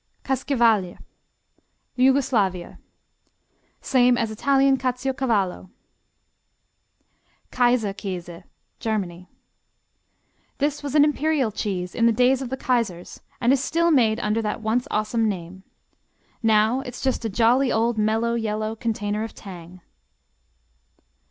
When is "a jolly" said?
17.23-17.71